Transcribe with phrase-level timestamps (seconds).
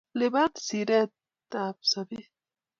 [0.19, 1.11] Liban siret
[1.51, 2.27] tab sobet